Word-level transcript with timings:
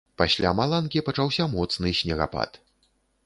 Пасля 0.19 0.53
маланкі 0.59 1.03
пачаўся 1.09 1.45
моцны 1.53 1.93
снегапад. 1.99 2.61